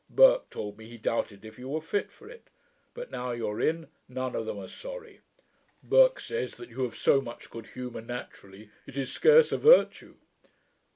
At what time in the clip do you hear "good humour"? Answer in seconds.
7.51-8.01